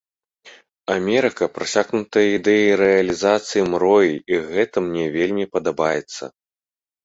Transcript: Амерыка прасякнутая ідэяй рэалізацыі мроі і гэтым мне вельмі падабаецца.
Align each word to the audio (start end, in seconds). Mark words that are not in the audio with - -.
Амерыка 0.95 1.45
прасякнутая 1.57 2.23
ідэяй 2.37 2.73
рэалізацыі 2.83 3.69
мроі 3.77 4.11
і 4.37 4.43
гэтым 4.49 4.83
мне 4.91 5.05
вельмі 5.21 5.45
падабаецца. 5.55 6.23